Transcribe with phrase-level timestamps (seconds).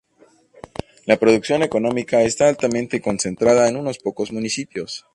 [1.05, 5.05] La producción económica está altamente concentrada en unos pocos municipios.